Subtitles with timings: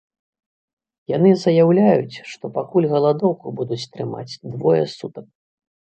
[1.15, 5.27] Яны заяўляюць, што пакуль галадоўку будуць трымаць двое сутак.